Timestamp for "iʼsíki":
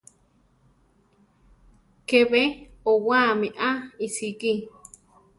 4.05-4.51